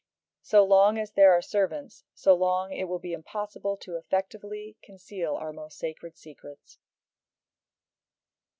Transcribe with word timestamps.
So 0.41 0.63
long 0.65 0.97
as 0.97 1.11
there 1.11 1.31
are 1.31 1.43
servants, 1.43 2.05
so 2.15 2.33
long 2.33 2.71
will 2.71 2.95
it 2.95 3.01
be 3.03 3.13
impossible 3.13 3.77
to 3.77 3.97
effectually 3.97 4.75
conceal 4.81 5.35
our 5.35 5.53
most 5.53 5.77
sacred 5.77 6.17
secrets. 6.17 6.79